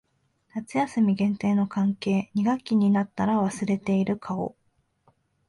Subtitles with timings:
[0.55, 2.31] 夏休み限定の関係。
[2.33, 4.55] 二学期になったら忘れている顔。